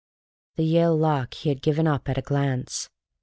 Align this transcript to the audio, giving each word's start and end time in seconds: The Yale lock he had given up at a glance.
The 0.55 0.63
Yale 0.63 0.97
lock 0.97 1.35
he 1.35 1.49
had 1.49 1.61
given 1.61 1.85
up 1.85 2.09
at 2.09 2.17
a 2.17 2.23
glance. 2.23 2.89